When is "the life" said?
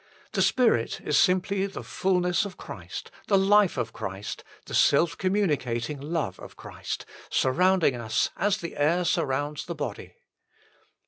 3.27-3.77